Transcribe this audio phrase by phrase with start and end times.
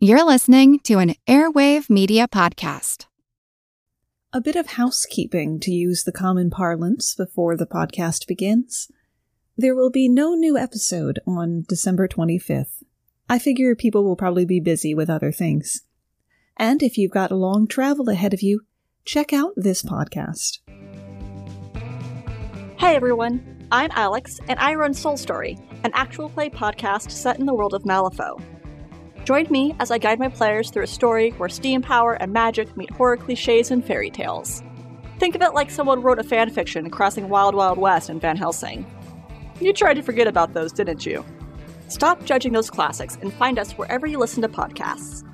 [0.00, 3.06] You're listening to an Airwave Media Podcast.
[4.32, 8.92] A bit of housekeeping to use the common parlance before the podcast begins.
[9.56, 12.84] There will be no new episode on December 25th.
[13.28, 15.82] I figure people will probably be busy with other things.
[16.56, 18.60] And if you've got a long travel ahead of you,
[19.04, 20.58] check out this podcast.
[22.78, 27.46] Hey everyone, I'm Alex, and I run Soul Story, an actual play podcast set in
[27.46, 28.40] the world of Malifaux.
[29.28, 32.74] Join me as I guide my players through a story where steam power and magic
[32.78, 34.62] meet horror cliches and fairy tales.
[35.18, 38.86] Think of it like someone wrote a fanfiction crossing Wild Wild West and Van Helsing.
[39.60, 41.26] You tried to forget about those, didn't you?
[41.88, 45.27] Stop judging those classics and find us wherever you listen to podcasts.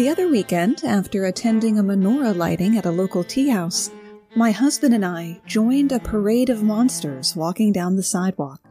[0.00, 3.90] The other weekend, after attending a menorah lighting at a local tea house,
[4.34, 8.62] my husband and I joined a parade of monsters walking down the sidewalk.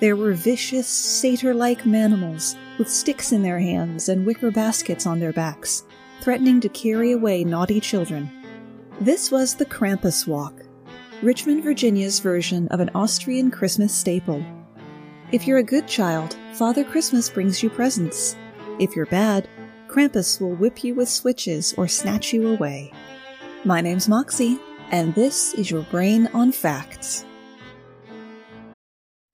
[0.00, 5.20] There were vicious, satyr like manimals with sticks in their hands and wicker baskets on
[5.20, 5.84] their backs,
[6.20, 8.30] threatening to carry away naughty children.
[9.00, 10.52] This was the Krampus Walk,
[11.22, 14.44] Richmond, Virginia's version of an Austrian Christmas staple.
[15.32, 18.36] If you're a good child, Father Christmas brings you presents.
[18.78, 19.48] If you're bad,
[19.92, 22.90] Krampus will whip you with switches or snatch you away.
[23.62, 24.58] My name's Moxie,
[24.90, 27.26] and this is your Brain on Facts.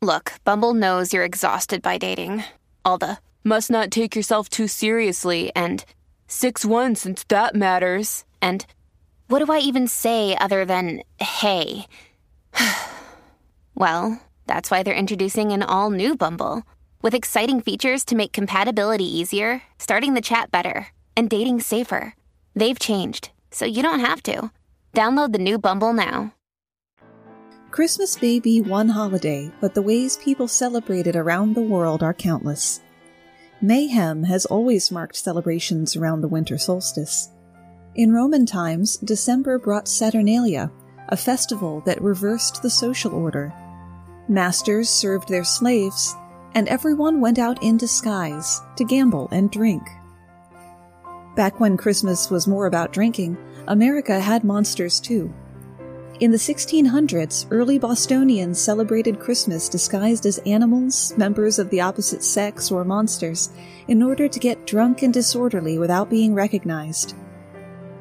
[0.02, 2.42] Look, Bumble knows you're exhausted by dating.
[2.84, 5.84] All the must not take yourself too seriously and
[6.26, 8.24] 6 1 since that matters.
[8.42, 8.66] And
[9.28, 11.86] what do I even say other than hey?
[13.76, 16.64] well, that's why they're introducing an all new Bumble
[17.02, 22.14] with exciting features to make compatibility easier, starting the chat better, and dating safer.
[22.54, 24.50] They've changed, so you don't have to.
[24.94, 26.34] Download the new Bumble now.
[27.70, 32.14] Christmas may be one holiday, but the ways people celebrate it around the world are
[32.14, 32.80] countless.
[33.60, 37.30] Mayhem has always marked celebrations around the winter solstice.
[37.94, 40.70] In Roman times, December brought Saturnalia,
[41.08, 43.52] a festival that reversed the social order.
[44.28, 46.14] Masters served their slaves,
[46.54, 49.82] and everyone went out in disguise to gamble and drink.
[51.36, 53.36] Back when Christmas was more about drinking,
[53.68, 55.32] America had monsters too.
[56.20, 62.72] In the 1600s, early Bostonians celebrated Christmas disguised as animals, members of the opposite sex,
[62.72, 63.50] or monsters,
[63.86, 67.14] in order to get drunk and disorderly without being recognized.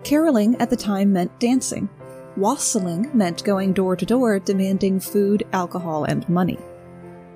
[0.04, 1.90] Caroling at the time meant dancing.
[2.38, 6.58] Wassailing meant going door to door demanding food, alcohol, and money.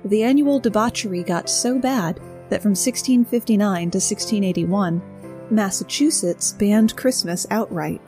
[0.04, 2.16] The annual debauchery got so bad
[2.48, 5.02] that from 1659 to 1681,
[5.50, 8.00] Massachusetts banned Christmas outright.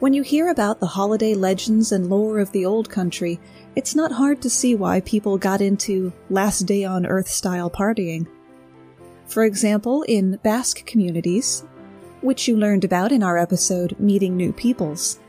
[0.00, 3.40] When you hear about the holiday legends and lore of the old country,
[3.76, 8.26] it's not hard to see why people got into last day on earth style partying.
[9.26, 11.64] For example, in Basque communities,
[12.20, 15.20] which you learned about in our episode Meeting New Peoples,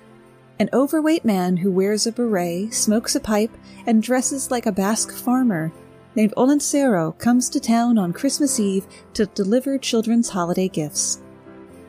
[0.58, 3.52] an overweight man who wears a beret, smokes a pipe,
[3.86, 5.74] and dresses like a Basque farmer
[6.16, 11.22] named Olentzero comes to town on Christmas Eve to deliver children's holiday gifts.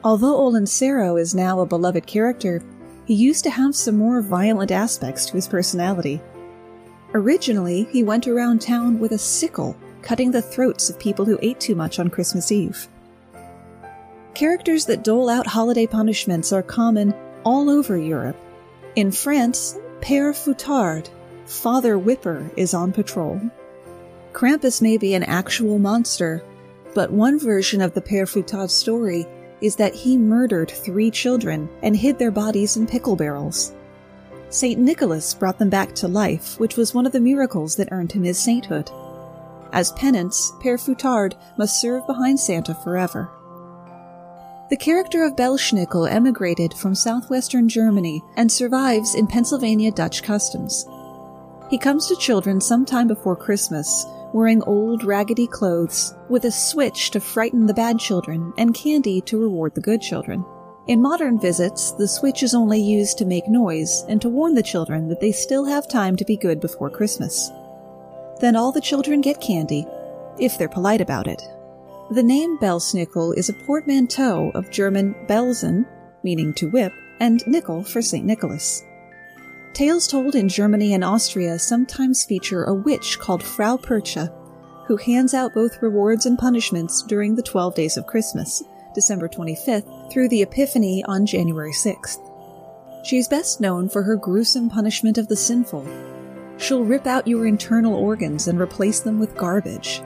[0.03, 2.63] Although Olentzero is now a beloved character,
[3.05, 6.21] he used to have some more violent aspects to his personality.
[7.15, 11.61] Originally, he went around town with a sickle, cutting the throats of people who ate
[11.61, 12.89] too much on Christmas Eve.
[14.35, 18.37] Characters that dole out holiday punishments are common all over Europe,
[18.97, 21.11] in France, Père Fouettard,
[21.45, 23.39] Father Whipper, is on patrol.
[24.33, 26.43] Krampus may be an actual monster,
[26.95, 29.27] but one version of the Père Fouettard story
[29.61, 33.73] is that he murdered three children and hid their bodies in pickle barrels.
[34.49, 34.81] St.
[34.81, 38.25] Nicholas brought them back to life, which was one of the miracles that earned him
[38.25, 38.91] his sainthood.
[39.73, 43.29] As penance, Père Fouettard must serve behind Santa forever.
[44.69, 50.85] The character of Belsnickel emigrated from southwestern Germany and survives in Pennsylvania Dutch customs.
[51.71, 57.21] He comes to children sometime before Christmas, wearing old, raggedy clothes, with a switch to
[57.21, 60.45] frighten the bad children and candy to reward the good children.
[60.89, 64.65] In modern visits, the switch is only used to make noise and to warn the
[64.65, 67.53] children that they still have time to be good before Christmas.
[68.41, 69.87] Then all the children get candy,
[70.41, 71.41] if they're polite about it.
[72.09, 75.85] The name Belsnickel is a portmanteau of German Belsen,
[76.23, 78.25] meaning to whip, and nickel for St.
[78.25, 78.85] Nicholas.
[79.73, 84.33] Tales told in Germany and Austria sometimes feature a witch called Frau Percha,
[84.87, 88.63] who hands out both rewards and punishments during the 12 days of Christmas,
[88.95, 92.21] December 25th through the Epiphany on January 6th.
[93.05, 95.85] She is best known for her gruesome punishment of the sinful.
[96.59, 100.03] She'll rip out your internal organs and replace them with garbage.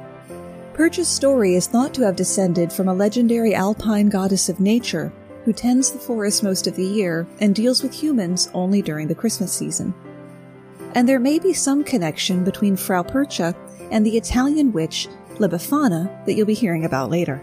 [0.81, 5.12] Perch's story is thought to have descended from a legendary alpine goddess of nature
[5.44, 9.15] who tends the forest most of the year and deals with humans only during the
[9.15, 9.93] Christmas season.
[10.94, 13.55] And there may be some connection between Frau Percha
[13.91, 15.06] and the Italian witch
[15.38, 17.37] La Befana that you'll be hearing about later.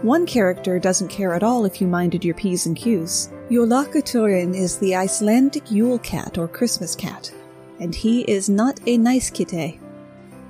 [0.00, 3.30] One character doesn't care at all if you minded your P's and Q's.
[3.50, 7.30] Jólakötturinn is the Icelandic Yule cat or Christmas cat,
[7.78, 9.81] and he is not a nice kitty.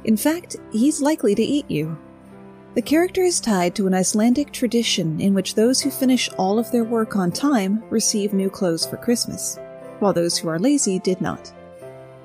[0.05, 1.97] In fact, he's likely to eat you.
[2.75, 6.71] The character is tied to an Icelandic tradition in which those who finish all of
[6.71, 9.59] their work on time receive new clothes for Christmas,
[9.99, 11.53] while those who are lazy did not.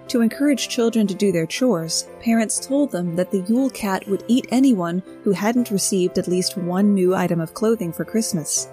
[0.07, 4.23] To encourage children to do their chores, parents told them that the Yule Cat would
[4.29, 8.69] eat anyone who hadn't received at least one new item of clothing for Christmas.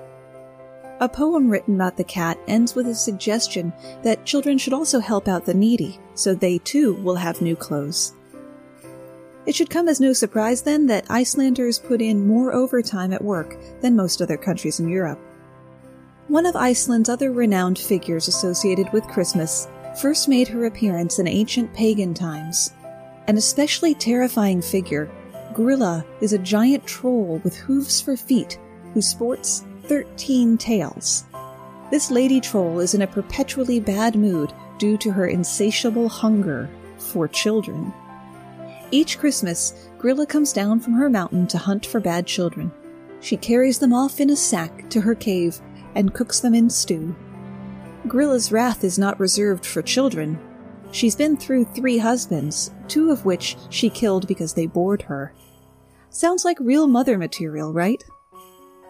[1.00, 3.72] A poem written about the cat ends with a suggestion
[4.04, 8.14] that children should also help out the needy, so they too will have new clothes.
[9.46, 13.56] It should come as no surprise then that Icelanders put in more overtime at work
[13.80, 15.18] than most other countries in Europe.
[16.28, 19.68] One of Iceland's other renowned figures associated with Christmas
[20.00, 22.72] first made her appearance in ancient pagan times.
[23.28, 25.10] An especially terrifying figure,
[25.52, 28.58] Grilla is a giant troll with hooves for feet
[28.94, 31.24] who sports 13 tails.
[31.90, 36.68] This lady troll is in a perpetually bad mood due to her insatiable hunger
[36.98, 37.92] for children.
[38.94, 42.70] Each Christmas, Grilla comes down from her mountain to hunt for bad children.
[43.18, 45.60] She carries them off in a sack to her cave
[45.96, 47.12] and cooks them in stew.
[48.06, 50.38] Grilla's wrath is not reserved for children.
[50.92, 55.34] She's been through three husbands, two of which she killed because they bored her.
[56.10, 58.04] Sounds like real mother material, right?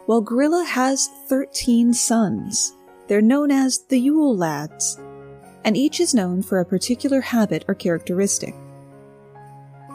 [0.06, 2.75] Well, Grilla has 13 sons.
[3.09, 5.01] They're known as the Yule Lads,
[5.65, 8.55] and each is known for a particular habit or characteristic.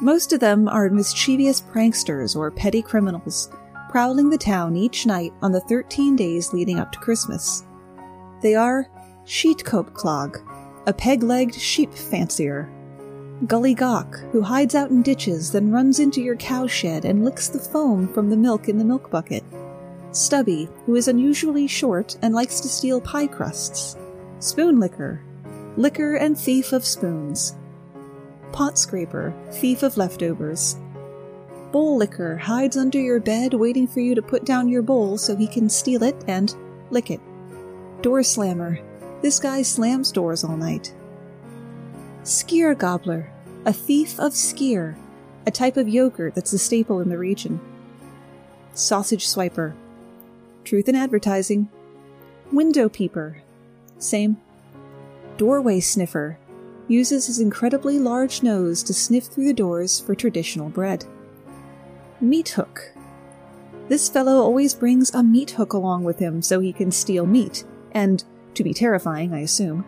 [0.01, 3.50] Most of them are mischievous pranksters or petty criminals,
[3.90, 7.66] prowling the town each night on the 13 days leading up to Christmas.
[8.42, 8.90] They are
[9.25, 10.38] Sheepcote Clod,
[10.88, 12.69] a peg legged sheep fancier,
[13.46, 17.60] Gully Gawk, who hides out in ditches, then runs into your cowshed and licks the
[17.60, 19.44] foam from the milk in the milk bucket,
[20.12, 23.96] Stubby, who is unusually short and likes to steal pie crusts,
[24.40, 25.24] Spoon Licker,
[25.78, 27.56] licker and thief of spoons,
[28.51, 30.78] pot scraper, thief of leftovers.
[31.72, 35.36] Bowl licker hides under your bed waiting for you to put down your bowl so
[35.36, 36.56] he can steal it and
[36.90, 37.22] lick it.
[38.01, 38.80] Door slammer.
[39.22, 40.94] This guy slams doors all night.
[42.24, 43.30] Skyr gobbler,
[43.66, 44.96] a thief of skyr,
[45.46, 47.60] a type of yogurt that's a staple in the region.
[48.74, 49.75] Sausage swiper.
[50.63, 51.69] Truth in advertising.
[52.51, 53.44] Window peeper.
[53.98, 54.38] Same.
[55.38, 56.40] Doorway sniffer
[56.89, 61.06] uses his incredibly large nose to sniff through the doors for traditional bread.
[62.19, 62.91] Meat hook.
[63.88, 67.63] This fellow always brings a meat hook along with him so he can steal meat,
[67.91, 68.24] and,
[68.56, 69.86] to be terrifying, I assume.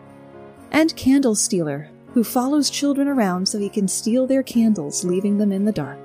[0.71, 5.51] And candle stealer, who follows children around so he can steal their candles, leaving them
[5.51, 5.99] in the dark.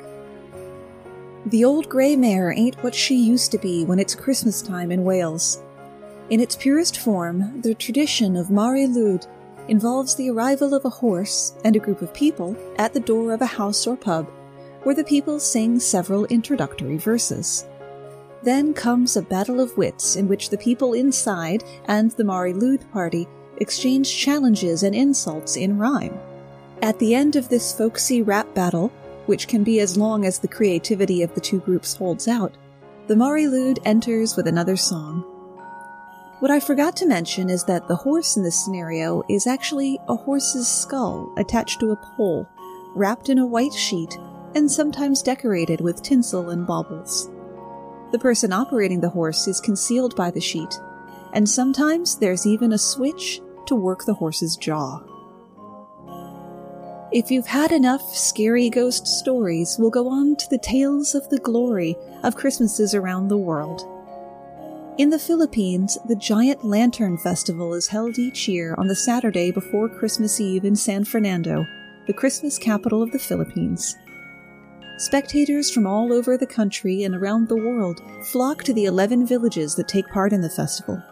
[1.47, 5.05] The old grey mare ain't what she used to be when it's Christmas time in
[5.05, 5.63] Wales.
[6.29, 9.27] In its purest form, the tradition of Mari Lwyd
[9.69, 13.43] involves the arrival of a horse and a group of people at the door of
[13.43, 14.29] a house or pub,
[14.83, 17.67] where the people sing several introductory verses.
[18.43, 22.89] Then comes a battle of wits in which the people inside and the Mari Lwyd
[22.93, 26.19] party exchange challenges and insults in rhyme.
[26.83, 28.93] At the end of this folksy rap battle,
[29.27, 32.55] which can be as long as the creativity of the two groups holds out,
[33.07, 35.25] the Mari Lwyd enters with another song.
[36.39, 40.15] What I forgot to mention is that the horse in this scenario is actually a
[40.15, 42.47] horse's skull attached to a pole,
[42.95, 44.19] wrapped in a white sheet,
[44.55, 47.31] and sometimes decorated with tinsel and baubles.
[48.13, 50.79] The person operating the horse is concealed by the sheet,
[51.33, 55.01] and sometimes there's even a switch to work the horse's jaw.
[57.13, 61.39] If you've had enough scary ghost stories, we'll go on to the tales of the
[61.39, 63.89] glory of Christmases around the world.
[64.99, 69.91] In the Philippines, the Giant Lantern Festival is held each year on the Saturday before
[69.91, 71.67] Christmas Eve in San Fernando,
[72.07, 73.95] the Christmas capital of the Philippines.
[74.97, 78.01] Spectators from all over the country and around the world
[78.33, 81.03] flock to the 11 villages that take part in the festival.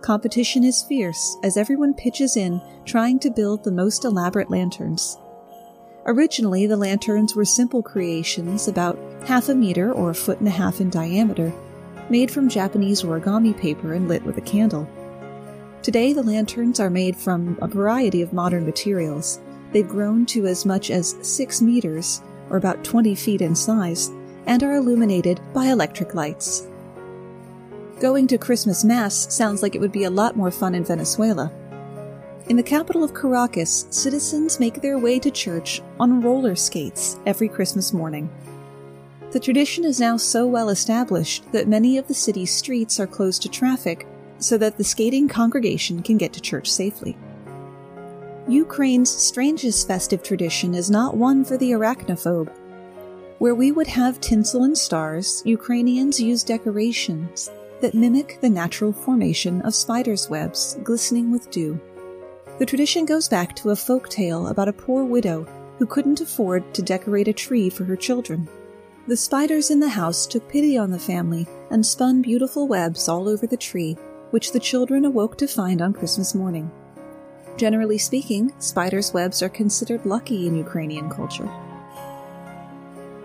[0.00, 5.18] Competition is fierce as everyone pitches in trying to build the most elaborate lanterns.
[6.04, 10.52] Originally, the lanterns were simple creations about half a meter or a foot and a
[10.52, 11.52] half in diameter
[12.10, 14.88] made from Japanese origami paper and lit with a candle.
[15.82, 19.40] Today, the lanterns are made from a variety of modern materials.
[19.72, 24.10] They've grown to as much as 6 meters, or about 20 feet in size,
[24.46, 26.66] and are illuminated by electric lights.
[28.00, 31.50] Going to Christmas Mass sounds like it would be a lot more fun in Venezuela.
[32.48, 37.48] In the capital of Caracas, citizens make their way to church on roller skates every
[37.48, 38.30] Christmas morning.
[39.36, 43.42] The tradition is now so well established that many of the city's streets are closed
[43.42, 47.18] to traffic so that the skating congregation can get to church safely.
[48.48, 52.50] Ukraine's strangest festive tradition is not one for the arachnophobe.
[53.36, 57.50] Where we would have tinsel and stars, Ukrainians use decorations
[57.82, 61.78] that mimic the natural formation of spiders' webs glistening with dew.
[62.58, 65.46] The tradition goes back to a folk tale about a poor widow
[65.78, 68.48] who couldn't afford to decorate a tree for her children.
[69.08, 73.28] The spiders in the house took pity on the family and spun beautiful webs all
[73.28, 73.96] over the tree,
[74.30, 76.68] which the children awoke to find on Christmas morning.
[77.56, 81.48] Generally speaking, spiders' webs are considered lucky in Ukrainian culture.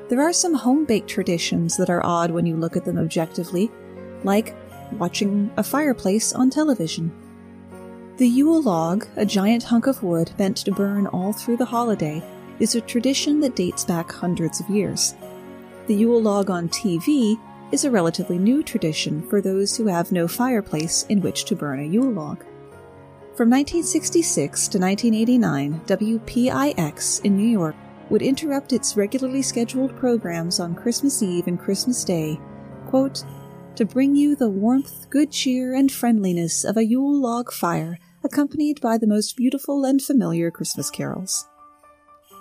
[0.09, 3.71] There are some home baked traditions that are odd when you look at them objectively,
[4.23, 4.55] like
[4.99, 7.11] watching a fireplace on television.
[8.17, 12.21] The Yule log, a giant hunk of wood meant to burn all through the holiday,
[12.59, 15.15] is a tradition that dates back hundreds of years.
[15.87, 17.39] The Yule log on TV
[17.71, 21.79] is a relatively new tradition for those who have no fireplace in which to burn
[21.79, 22.43] a Yule log.
[23.35, 27.75] From 1966 to 1989, WPIX in New York
[28.11, 32.39] would interrupt its regularly scheduled programs on Christmas Eve and Christmas Day,
[32.85, 33.23] quote,
[33.75, 38.79] to bring you the warmth, good cheer, and friendliness of a Yule log fire, accompanied
[38.81, 41.47] by the most beautiful and familiar Christmas carols.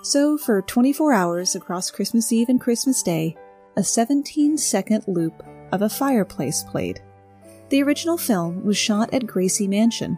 [0.03, 3.35] So, for 24 hours across Christmas Eve and Christmas Day,
[3.77, 7.01] a 17 second loop of a fireplace played.
[7.69, 10.17] The original film was shot at Gracie Mansion,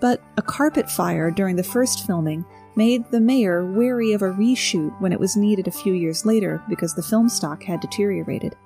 [0.00, 2.44] but a carpet fire during the first filming
[2.76, 6.62] made the mayor wary of a reshoot when it was needed a few years later
[6.68, 8.56] because the film stock had deteriorated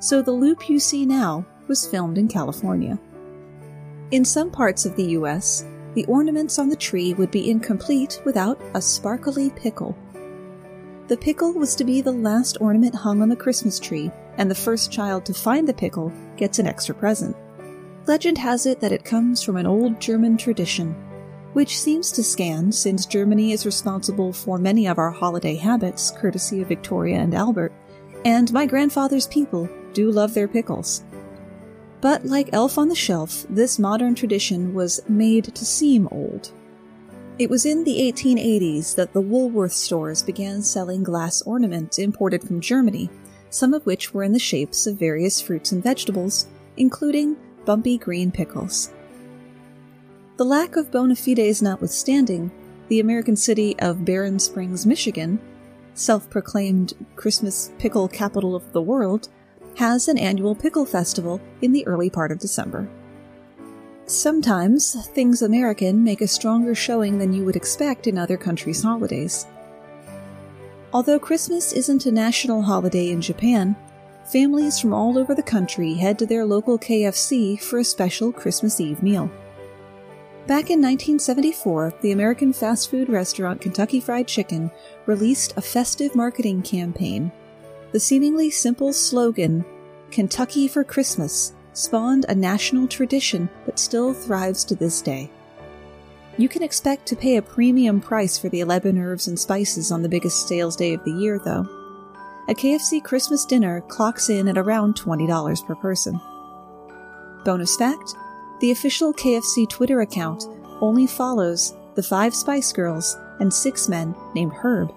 [0.00, 2.98] so the loop you see now was filmed in California.
[4.10, 8.60] In some parts of the US, the ornaments on the tree would be incomplete without
[8.74, 9.96] a sparkly pickle.
[11.10, 14.54] The pickle was to be the last ornament hung on the Christmas tree, and the
[14.54, 17.34] first child to find the pickle gets an extra present.
[18.06, 20.94] Legend has it that it comes from an old German tradition,
[21.52, 26.62] which seems to scan since Germany is responsible for many of our holiday habits, courtesy
[26.62, 27.72] of Victoria and Albert,
[28.24, 31.02] and my grandfather's people do love their pickles.
[32.00, 36.52] But like Elf on the Shelf, this modern tradition was made to seem old.
[37.40, 42.60] It was in the 1880s that the Woolworth stores began selling glass ornaments imported from
[42.60, 43.08] Germany,
[43.48, 48.30] some of which were in the shapes of various fruits and vegetables, including bumpy green
[48.30, 48.92] pickles.
[50.36, 52.50] The lack of bona fides notwithstanding,
[52.88, 55.40] the American city of Berrien Springs, Michigan,
[55.94, 59.30] self proclaimed Christmas pickle capital of the world,
[59.76, 62.86] has an annual pickle festival in the early part of December.
[64.10, 69.46] Sometimes, things American make a stronger showing than you would expect in other countries' holidays.
[70.92, 73.76] Although Christmas isn't a national holiday in Japan,
[74.24, 78.80] families from all over the country head to their local KFC for a special Christmas
[78.80, 79.30] Eve meal.
[80.48, 84.72] Back in 1974, the American fast food restaurant Kentucky Fried Chicken
[85.06, 87.30] released a festive marketing campaign
[87.92, 89.64] the seemingly simple slogan,
[90.10, 95.30] Kentucky for Christmas, spawned a national tradition that still thrives to this day.
[96.36, 100.02] You can expect to pay a premium price for the 11 herbs and spices on
[100.02, 101.68] the biggest sales day of the year, though.
[102.48, 106.20] A KFC Christmas dinner clocks in at around $20 per person.
[107.44, 108.14] Bonus fact
[108.60, 110.44] the official KFC Twitter account
[110.80, 114.92] only follows the five Spice Girls and six men named Herb.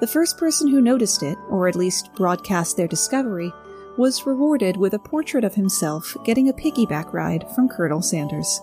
[0.00, 3.52] The first person who noticed it, or at least broadcast their discovery,
[4.00, 8.62] was rewarded with a portrait of himself getting a piggyback ride from Colonel Sanders.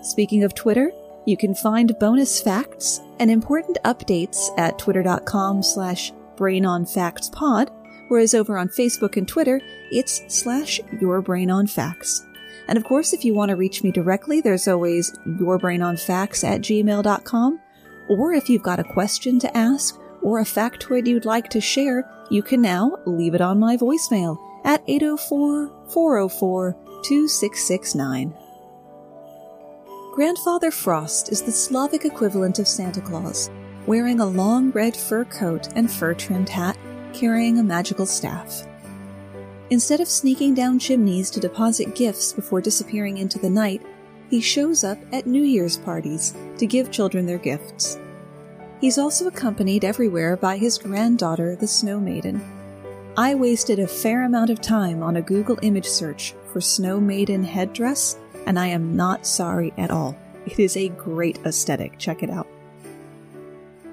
[0.00, 0.92] Speaking of Twitter,
[1.26, 7.70] you can find bonus facts and important updates at twitter.com slash brainonfactspod,
[8.06, 9.60] whereas over on Facebook and Twitter,
[9.90, 12.20] it's slash yourbrainonfacts.
[12.68, 17.60] And of course, if you want to reach me directly, there's always yourbrainonfacts at gmail.com.
[18.08, 22.08] Or if you've got a question to ask or a factoid you'd like to share,
[22.32, 26.72] you can now leave it on my voicemail at 804 404
[27.04, 28.34] 2669.
[30.14, 33.50] Grandfather Frost is the Slavic equivalent of Santa Claus,
[33.86, 36.78] wearing a long red fur coat and fur trimmed hat,
[37.12, 38.66] carrying a magical staff.
[39.68, 43.82] Instead of sneaking down chimneys to deposit gifts before disappearing into the night,
[44.30, 47.98] he shows up at New Year's parties to give children their gifts.
[48.82, 52.42] He's also accompanied everywhere by his granddaughter, the Snow Maiden.
[53.16, 57.44] I wasted a fair amount of time on a Google image search for Snow Maiden
[57.44, 60.18] headdress, and I am not sorry at all.
[60.46, 61.96] It is a great aesthetic.
[61.96, 62.48] Check it out.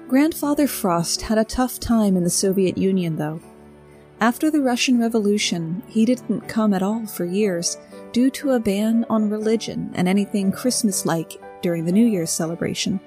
[0.08, 3.40] Grandfather Frost had a tough time in the Soviet Union, though.
[4.20, 7.78] After the Russian Revolution, he didn't come at all for years
[8.10, 12.98] due to a ban on religion and anything Christmas like during the New Year's celebration.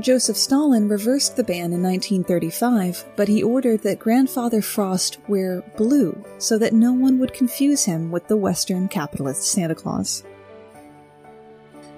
[0.00, 6.24] Joseph Stalin reversed the ban in 1935, but he ordered that Grandfather Frost wear blue
[6.38, 10.24] so that no one would confuse him with the Western capitalist Santa Claus.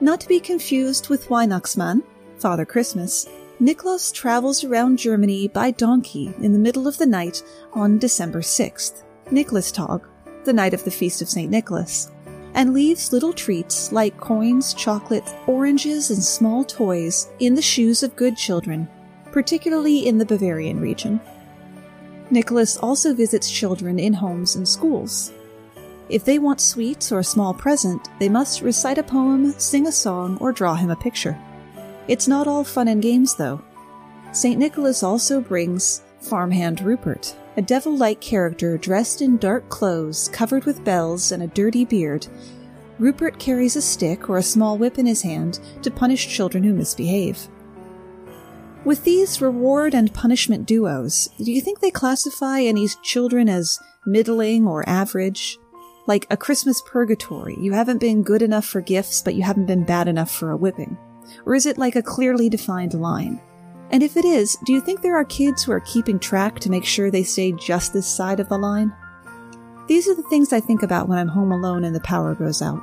[0.01, 2.03] Not to be confused with Weihnachtsmann,
[2.39, 3.27] Father Christmas,
[3.61, 9.05] Nicholas travels around Germany by donkey in the middle of the night on December 6th,
[9.31, 10.05] Nicholas Nikolaustag,
[10.45, 11.51] the night of the feast of St.
[11.51, 12.11] Nicholas,
[12.55, 18.17] and leaves little treats like coins, chocolate, oranges, and small toys in the shoes of
[18.17, 18.89] good children,
[19.33, 21.21] particularly in the Bavarian region.
[22.31, 25.33] Nicholas also visits children in homes and schools.
[26.09, 29.93] If they want sweets or a small present, they must recite a poem, sing a
[29.93, 31.39] song, or draw him a picture.
[32.09, 33.63] It's not all fun and games, though.
[34.33, 34.59] St.
[34.59, 40.85] Nicholas also brings farmhand Rupert, a devil like character dressed in dark clothes, covered with
[40.85, 42.27] bells, and a dirty beard.
[42.99, 46.73] Rupert carries a stick or a small whip in his hand to punish children who
[46.73, 47.49] misbehave.
[48.85, 54.67] With these reward and punishment duos, do you think they classify any children as middling
[54.67, 55.59] or average?
[56.07, 59.85] Like a Christmas purgatory, you haven't been good enough for gifts, but you haven't been
[59.85, 60.99] bad enough for a whipping.
[61.47, 63.41] Or is it like a clearly defined line?
[63.91, 66.71] And if it is, do you think there are kids who are keeping track to
[66.71, 68.95] make sure they stay just this side of the line?
[69.87, 72.63] These are the things I think about when I'm home alone and the power goes
[72.63, 72.83] out.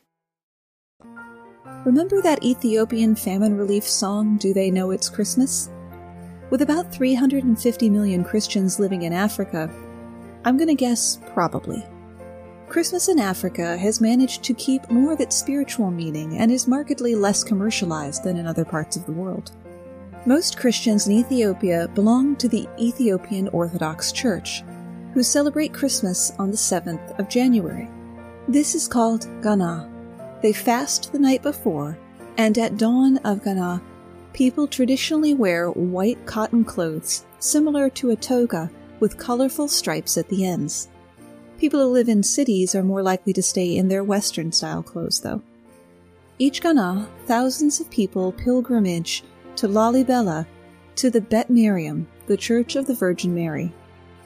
[1.83, 5.71] Remember that Ethiopian famine relief song, Do They Know It's Christmas?
[6.51, 9.67] With about 350 million Christians living in Africa,
[10.45, 11.83] I'm going to guess probably.
[12.69, 17.15] Christmas in Africa has managed to keep more of its spiritual meaning and is markedly
[17.15, 19.51] less commercialized than in other parts of the world.
[20.27, 24.61] Most Christians in Ethiopia belong to the Ethiopian Orthodox Church,
[25.15, 27.89] who celebrate Christmas on the 7th of January.
[28.47, 29.90] This is called Ganah,
[30.41, 31.97] they fast the night before,
[32.37, 33.81] and at dawn of Ganah,
[34.33, 40.45] people traditionally wear white cotton clothes similar to a toga with colorful stripes at the
[40.45, 40.89] ends.
[41.59, 45.19] People who live in cities are more likely to stay in their Western style clothes,
[45.19, 45.41] though.
[46.39, 49.23] Each Ganah, thousands of people pilgrimage
[49.57, 50.47] to Lalibela,
[50.95, 53.71] to the Bet Miriam, the Church of the Virgin Mary.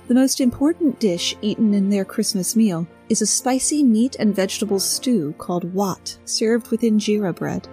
[0.08, 4.80] The most important dish eaten in their Christmas meal is a spicy meat and vegetable
[4.80, 7.68] stew called wat, served with injera bread.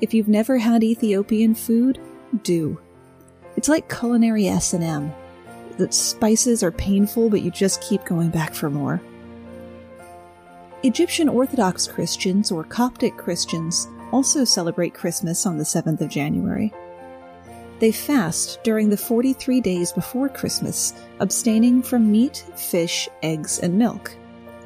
[0.00, 1.98] If you've never had Ethiopian food,
[2.42, 2.78] do.
[3.56, 5.12] It's like culinary S&M.
[5.78, 9.00] The spices are painful, but you just keep going back for more.
[10.82, 16.72] Egyptian Orthodox Christians or Coptic Christians also celebrate Christmas on the 7th of January.
[17.78, 24.16] They fast during the 43 days before Christmas, abstaining from meat, fish, eggs, and milk.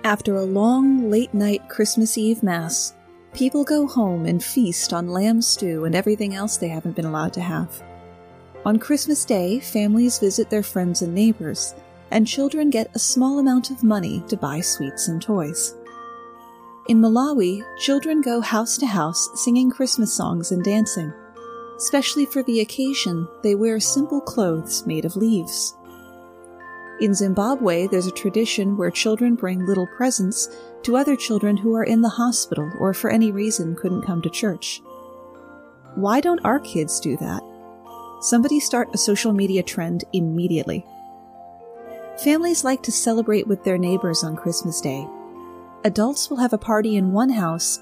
[0.06, 2.94] After a long, late night Christmas Eve Mass,
[3.34, 7.32] people go home and feast on lamb stew and everything else they haven't been allowed
[7.32, 7.82] to have.
[8.64, 11.74] On Christmas Day, families visit their friends and neighbors,
[12.12, 15.74] and children get a small amount of money to buy sweets and toys.
[16.88, 21.12] In Malawi, children go house to house singing Christmas songs and dancing.
[21.78, 25.74] Especially for the occasion, they wear simple clothes made of leaves.
[26.98, 30.48] In Zimbabwe, there's a tradition where children bring little presents
[30.82, 34.30] to other children who are in the hospital or for any reason couldn't come to
[34.30, 34.80] church.
[35.94, 37.42] Why don't our kids do that?
[38.22, 40.86] Somebody start a social media trend immediately.
[42.24, 45.06] Families like to celebrate with their neighbors on Christmas Day.
[45.84, 47.78] Adults will have a party in one house,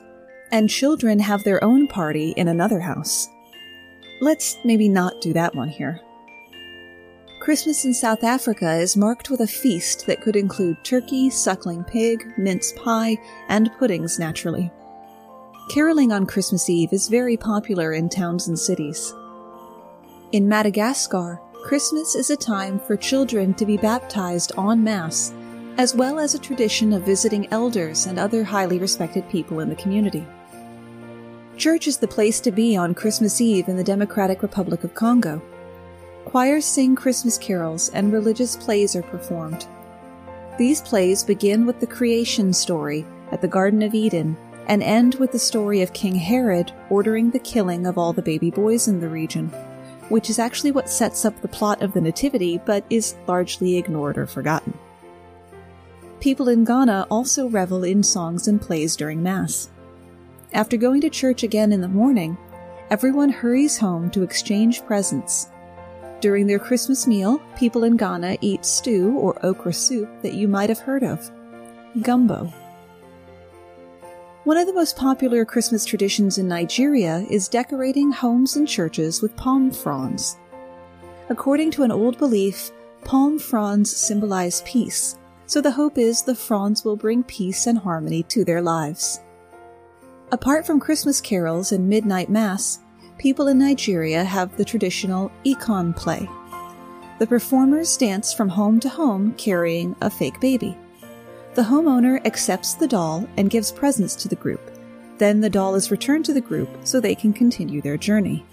[0.50, 3.29] and children have their own party in another house.
[4.20, 6.00] Let's maybe not do that one here.
[7.44, 12.33] Christmas in South Africa is marked with a feast that could include turkey, suckling pig,
[12.38, 13.18] mince pie,
[13.50, 14.72] and puddings naturally.
[15.68, 19.12] Caroling on Christmas Eve is very popular in towns and cities.
[20.33, 25.30] In Madagascar, Christmas is a time for children to be baptized en masse,
[25.76, 29.76] as well as a tradition of visiting elders and other highly respected people in the
[29.76, 30.26] community.
[31.59, 35.42] Church is the place to be on Christmas Eve in the Democratic Republic of Congo.
[36.24, 39.66] Choirs sing Christmas carols and religious plays are performed.
[40.58, 45.32] These plays begin with the creation story at the Garden of Eden and end with
[45.32, 49.08] the story of King Herod ordering the killing of all the baby boys in the
[49.08, 49.48] region,
[50.08, 54.16] which is actually what sets up the plot of the Nativity but is largely ignored
[54.16, 54.78] or forgotten.
[56.20, 59.70] People in Ghana also revel in songs and plays during Mass.
[60.52, 62.38] After going to church again in the morning,
[62.90, 65.48] everyone hurries home to exchange presents
[66.24, 70.70] during their Christmas meal, people in Ghana eat stew or okra soup that you might
[70.70, 71.30] have heard of
[72.00, 72.50] gumbo.
[74.44, 79.37] One of the most popular Christmas traditions in Nigeria is decorating homes and churches with
[79.37, 80.38] palm fronds.
[81.28, 82.70] According to an old belief,
[83.04, 88.22] palm fronds symbolize peace, so the hope is the fronds will bring peace and harmony
[88.22, 89.20] to their lives.
[90.32, 92.78] Apart from Christmas carols and midnight mass,
[93.24, 96.28] people in Nigeria have the traditional Ekon play.
[97.18, 100.76] The performers dance from home to home carrying a fake baby.
[101.54, 104.60] The homeowner accepts the doll and gives presents to the group.
[105.16, 108.44] Then the doll is returned to the group so they can continue their journey.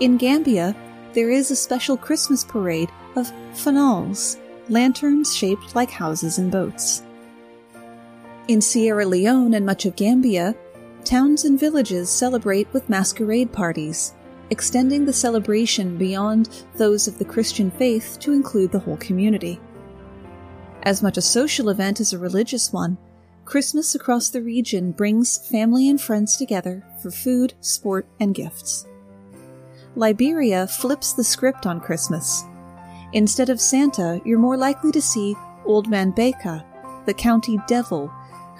[0.00, 0.74] In Gambia,
[1.12, 7.04] there is a special Christmas parade of fanals, lanterns shaped like houses and boats.
[8.48, 10.56] In Sierra Leone and much of Gambia,
[11.06, 14.14] towns and villages celebrate with masquerade parties,
[14.50, 19.60] extending the celebration beyond those of the Christian faith to include the whole community.
[20.82, 22.98] As much a social event as a religious one,
[23.44, 28.86] Christmas across the region brings family and friends together for food, sport, and gifts.
[29.94, 32.42] Liberia flips the script on Christmas.
[33.12, 36.64] Instead of Santa, you're more likely to see Old Man Beka,
[37.06, 38.12] the county devil,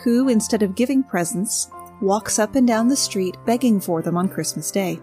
[0.05, 1.69] who, instead of giving presents,
[2.01, 5.01] walks up and down the street begging for them on Christmas Day.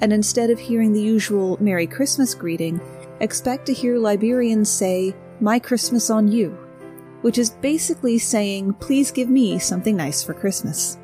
[0.00, 2.80] And instead of hearing the usual Merry Christmas greeting,
[3.20, 6.50] expect to hear Liberians say, My Christmas on you,
[7.20, 10.98] which is basically saying, Please give me something nice for Christmas.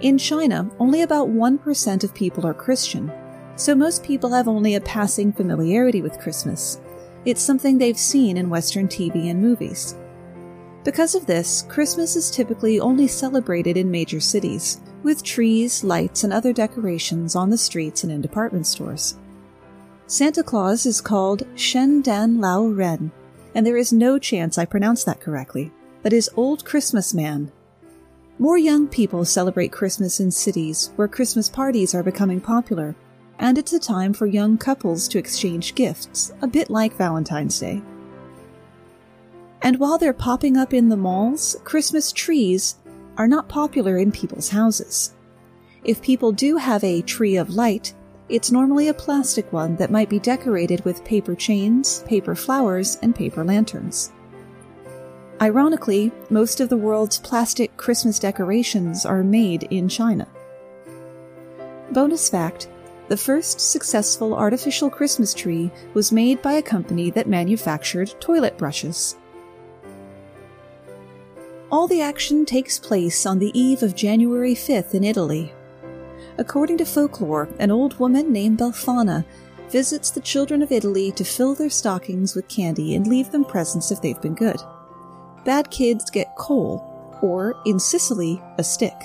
[0.00, 3.10] In China, only about 1% of people are Christian,
[3.56, 6.80] so most people have only a passing familiarity with Christmas.
[7.24, 9.96] It's something they've seen in Western TV and movies.
[10.88, 16.32] Because of this, Christmas is typically only celebrated in major cities, with trees, lights, and
[16.32, 19.18] other decorations on the streets and in department stores.
[20.06, 23.12] Santa Claus is called Shen Dan Lao Ren,
[23.54, 25.70] and there is no chance I pronounce that correctly.
[26.04, 27.52] That is Old Christmas Man.
[28.38, 32.96] More young people celebrate Christmas in cities where Christmas parties are becoming popular,
[33.38, 37.82] and it's a time for young couples to exchange gifts, a bit like Valentine's Day.
[39.62, 42.76] And while they're popping up in the malls, Christmas trees
[43.16, 45.14] are not popular in people's houses.
[45.84, 47.94] If people do have a tree of light,
[48.28, 53.14] it's normally a plastic one that might be decorated with paper chains, paper flowers, and
[53.14, 54.12] paper lanterns.
[55.40, 60.26] Ironically, most of the world's plastic Christmas decorations are made in China.
[61.92, 62.68] Bonus fact
[63.08, 69.16] the first successful artificial Christmas tree was made by a company that manufactured toilet brushes.
[71.70, 75.52] All the action takes place on the eve of January 5th in Italy.
[76.38, 79.26] According to folklore, an old woman named Befana
[79.68, 83.90] visits the children of Italy to fill their stockings with candy and leave them presents
[83.90, 84.56] if they've been good.
[85.44, 88.96] Bad kids get coal, or, in Sicily, a stick.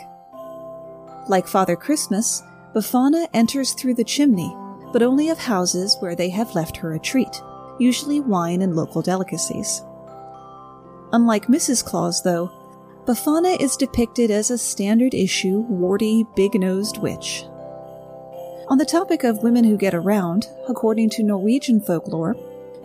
[1.28, 2.41] Like Father Christmas,
[2.73, 4.56] Befana enters through the chimney,
[4.93, 7.41] but only of houses where they have left her a treat,
[7.78, 9.84] usually wine and local delicacies.
[11.13, 11.86] Unlike Mrs.
[11.86, 12.52] Claus, though,
[13.06, 17.45] Befana is depicted as a standard issue, warty, big nosed witch.
[18.69, 22.36] On the topic of women who get around, according to Norwegian folklore,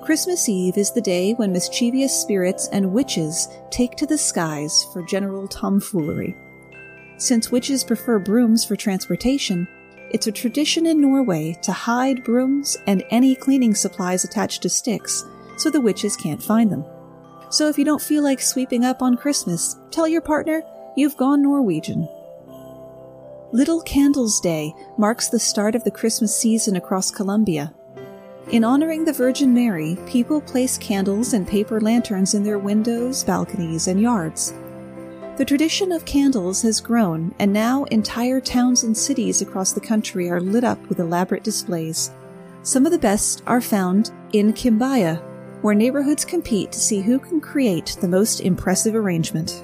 [0.02, 5.02] Christmas Eve is the day when mischievous spirits and witches take to the skies for
[5.02, 6.36] general tomfoolery.
[7.16, 9.66] Since witches prefer brooms for transportation,
[10.10, 15.24] it's a tradition in Norway to hide brooms and any cleaning supplies attached to sticks
[15.56, 16.84] so the witches can't find them.
[17.50, 20.62] So if you don't feel like sweeping up on Christmas, tell your partner
[20.96, 22.06] you've gone Norwegian.
[23.52, 27.72] Little Candles Day marks the start of the Christmas season across Colombia.
[28.50, 33.88] In honoring the Virgin Mary, people place candles and paper lanterns in their windows, balconies,
[33.88, 34.52] and yards.
[35.36, 40.28] The tradition of candles has grown, and now entire towns and cities across the country
[40.28, 42.10] are lit up with elaborate displays.
[42.62, 45.22] Some of the best are found in Quimbaya,
[45.62, 49.62] where neighborhoods compete to see who can create the most impressive arrangement.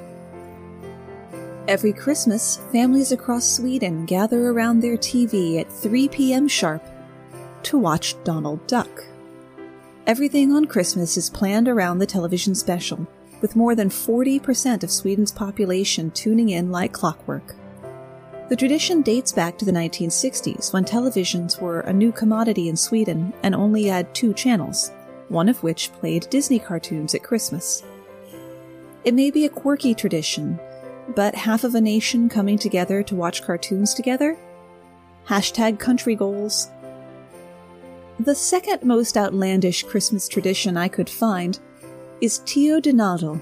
[1.67, 6.47] Every Christmas, families across Sweden gather around their TV at 3 p.m.
[6.47, 6.85] sharp
[7.63, 9.05] to watch Donald Duck.
[10.07, 13.07] Everything on Christmas is planned around the television special,
[13.41, 17.55] with more than 40% of Sweden's population tuning in like clockwork.
[18.51, 23.33] The tradition dates back to the 1960s when televisions were a new commodity in Sweden
[23.43, 24.91] and only had two channels,
[25.35, 27.83] one of which played Disney cartoons at Christmas.
[29.05, 30.59] It may be a quirky tradition,
[31.15, 34.39] but half of a nation coming together to watch cartoons together?
[35.27, 36.71] Hashtag country goals.
[38.21, 41.59] The second most outlandish Christmas tradition I could find
[42.21, 43.41] is Nadal,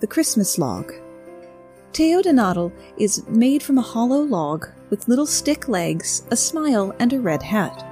[0.00, 0.92] the Christmas log.
[1.92, 7.20] Nadal is made from a hollow log with little stick legs, a smile, and a
[7.20, 7.87] red hat.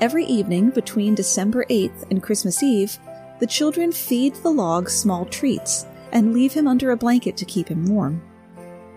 [0.00, 2.96] Every evening between December 8th and Christmas Eve,
[3.40, 7.66] the children feed the log small treats and leave him under a blanket to keep
[7.66, 8.22] him warm.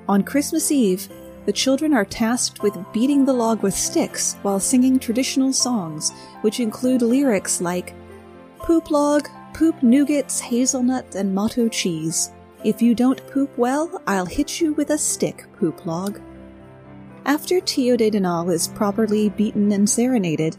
[0.08, 1.10] On Christmas Eve,
[1.48, 6.12] the children are tasked with beating the log with sticks while singing traditional songs,
[6.42, 7.96] which include lyrics like
[8.60, 12.32] Poop log, poop nougats, hazelnut, and mató cheese.
[12.64, 16.22] If you don't poop well, I'll hit you with a stick, poop log.
[17.26, 20.58] After Tio de Nadal is properly beaten and serenaded,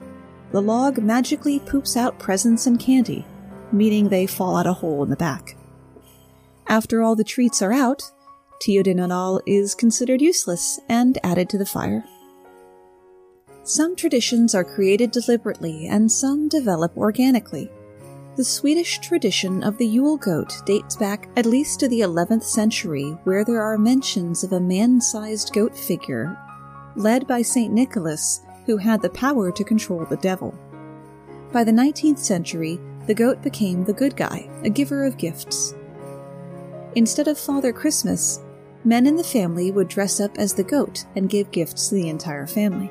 [0.53, 3.25] the log magically poops out presents and candy,
[3.73, 5.57] meaning they fall out a hole in the back.
[6.69, 8.03] After all the treats are out,
[8.65, 12.05] Nadal is considered useless and added to the fire.
[13.65, 17.71] Some traditions are created deliberately and some develop organically.
[18.37, 23.11] The Swedish tradition of the Yule goat dates back at least to the 11th century,
[23.25, 26.39] where there are mentions of a man sized goat figure
[26.97, 27.73] led by St.
[27.73, 30.55] Nicholas, who had the power to control the devil.
[31.53, 35.75] By the 19th century, the goat became the good guy, a giver of gifts.
[36.95, 38.41] Instead of Father Christmas,
[38.85, 42.09] men in the family would dress up as the goat and give gifts to the
[42.09, 42.91] entire family.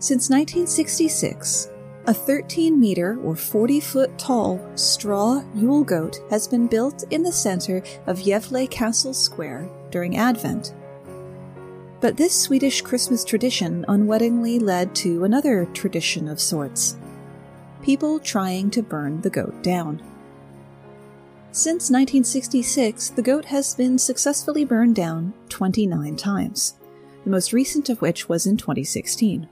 [0.00, 1.68] Since 1966,
[2.06, 7.32] a 13 meter or 40 foot tall straw Yule goat has been built in the
[7.32, 10.72] center of Gävle Castle Square during Advent.
[12.00, 16.96] But this Swedish Christmas tradition unwittingly led to another tradition of sorts
[17.82, 20.02] people trying to burn the goat down.
[21.52, 26.74] Since 1966, the goat has been successfully burned down 29 times,
[27.24, 29.48] the most recent of which was in 2016.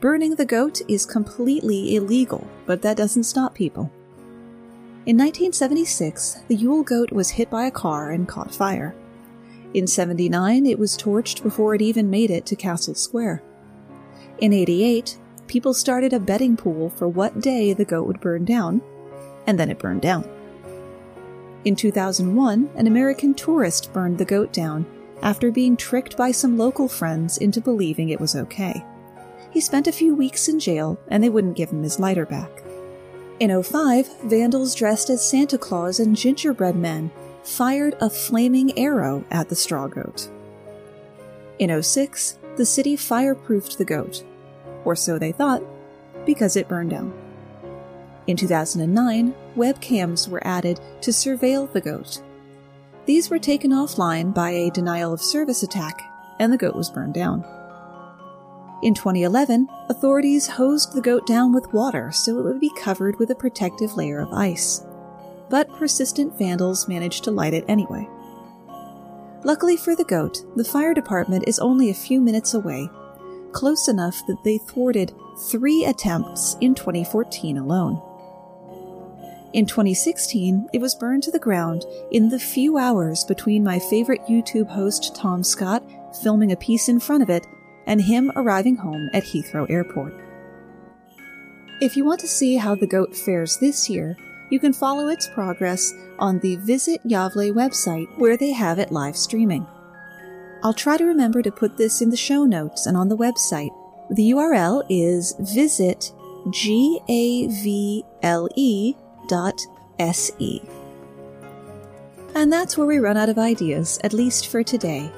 [0.00, 3.90] Burning the goat is completely illegal, but that doesn't stop people.
[5.06, 8.94] In 1976, the Yule goat was hit by a car and caught fire.
[9.74, 13.42] In 79, it was torched before it even made it to Castle Square.
[14.38, 18.80] In 88, people started a betting pool for what day the goat would burn down,
[19.46, 20.28] and then it burned down.
[21.64, 24.86] In 2001, an American tourist burned the goat down
[25.22, 28.84] after being tricked by some local friends into believing it was okay.
[29.50, 32.62] He spent a few weeks in jail and they wouldn't give him his lighter back.
[33.40, 37.10] In 05, vandals dressed as Santa Claus and gingerbread men
[37.42, 40.30] fired a flaming arrow at the straw goat.
[41.58, 44.24] In 06, the city fireproofed the goat,
[44.84, 45.62] or so they thought,
[46.24, 47.12] because it burned down.
[48.26, 52.22] In 2009, webcams were added to surveil the goat.
[53.06, 56.02] These were taken offline by a denial of service attack,
[56.38, 57.44] and the goat was burned down.
[58.82, 63.30] In 2011, authorities hosed the goat down with water so it would be covered with
[63.30, 64.84] a protective layer of ice.
[65.50, 68.08] But persistent vandals managed to light it anyway.
[69.44, 72.90] Luckily for the goat, the fire department is only a few minutes away,
[73.52, 75.14] close enough that they thwarted
[75.50, 78.02] three attempts in 2014 alone.
[79.54, 84.20] In 2016, it was burned to the ground in the few hours between my favorite
[84.28, 85.82] YouTube host Tom Scott
[86.22, 87.46] filming a piece in front of it
[87.86, 90.12] and him arriving home at Heathrow Airport.
[91.80, 94.16] If you want to see how the goat fares this year,
[94.50, 99.16] you can follow its progress on the Visit Gävle website where they have it live
[99.16, 99.66] streaming.
[100.62, 103.70] I'll try to remember to put this in the show notes and on the website.
[104.10, 106.12] The URL is visit
[106.50, 107.04] G-A-V-L-E
[109.28, 109.60] dot
[109.98, 110.60] S-E.
[112.34, 115.10] And that's where we run out of ideas, at least for today.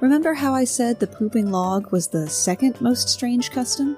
[0.00, 3.96] Remember how I said the pooping log was the second most strange custom?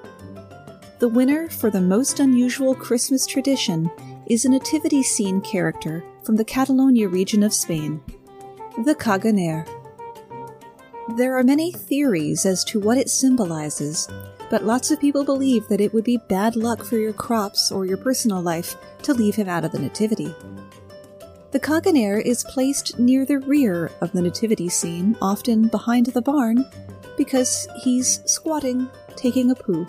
[0.99, 3.91] The winner for the most unusual Christmas tradition
[4.25, 8.01] is a nativity scene character from the Catalonia region of Spain,
[8.83, 9.67] the Caganer.
[11.15, 14.09] There are many theories as to what it symbolizes,
[14.49, 17.85] but lots of people believe that it would be bad luck for your crops or
[17.85, 20.33] your personal life to leave him out of the nativity.
[21.51, 26.65] The Caganer is placed near the rear of the nativity scene, often behind the barn,
[27.17, 29.85] because he's squatting, taking a poo.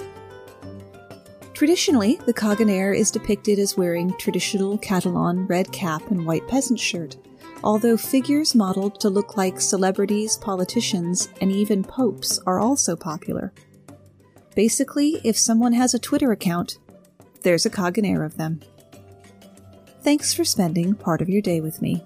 [1.59, 7.17] Traditionally, the Caganer is depicted as wearing traditional Catalan red cap and white peasant shirt,
[7.65, 13.53] although figures modeled to look like celebrities, politicians, and even popes are also popular.
[14.55, 16.79] Basically, if someone has a Twitter account,
[17.43, 18.61] there's a Caganer of them.
[20.03, 22.05] Thanks for spending part of your day with me.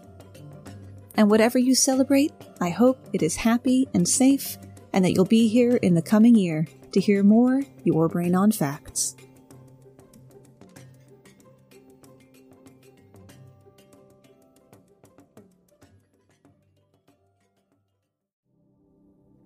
[1.14, 4.56] And whatever you celebrate, I hope it is happy and safe,
[4.94, 8.50] and that you'll be here in the coming year to hear more Your Brain on
[8.50, 9.14] Facts.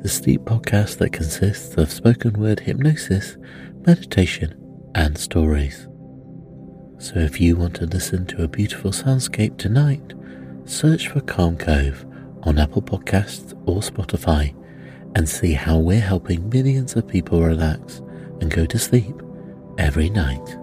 [0.00, 3.36] the sleep podcast that consists of spoken word hypnosis,
[3.86, 4.54] meditation,
[4.94, 5.88] and stories.
[6.98, 10.14] So if you want to listen to a beautiful soundscape tonight,
[10.64, 12.06] search for Calm Cove
[12.42, 14.54] on Apple Podcasts or Spotify
[15.16, 17.98] and see how we're helping millions of people relax
[18.40, 19.14] and go to sleep
[19.78, 20.56] every night.